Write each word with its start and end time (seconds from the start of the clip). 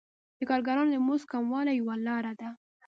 د 0.39 0.41
کارګرانو 0.49 0.91
د 0.93 0.97
مزد 1.07 1.25
کموالی 1.33 1.73
یوه 1.79 1.95
لاره 2.07 2.33
ده 2.39 2.49